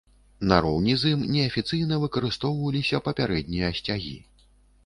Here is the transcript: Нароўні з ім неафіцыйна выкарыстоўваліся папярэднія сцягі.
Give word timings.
Нароўні 0.51 0.95
з 1.01 1.11
ім 1.15 1.19
неафіцыйна 1.35 1.99
выкарыстоўваліся 2.05 3.03
папярэднія 3.09 3.73
сцягі. 3.83 4.17